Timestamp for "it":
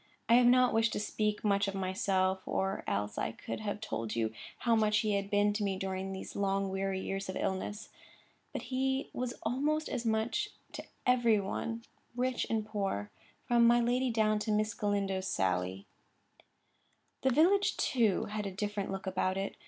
19.37-19.55